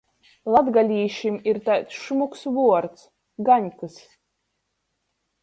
[0.53, 3.05] Latgalīšim ir taids šmuks vuords–
[3.51, 4.01] gaņkys.